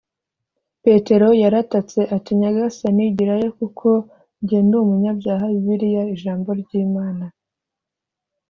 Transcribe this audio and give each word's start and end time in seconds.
petero 0.83 1.27
yaratatse 1.43 1.99
ati, 2.15 2.31
“nyagasani, 2.39 3.03
igirayo 3.11 3.49
kuko 3.59 3.87
jye 4.47 4.59
ndi 4.65 4.75
umunyabyaha 4.83 5.45
[bibiliya 5.53 6.01
ijambo 6.13 6.49
ry’imana], 6.61 7.25